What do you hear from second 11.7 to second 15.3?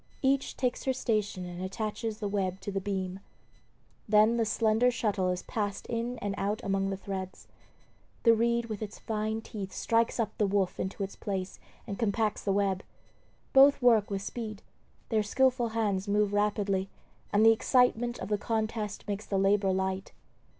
and compacts the web. Both work with speed; their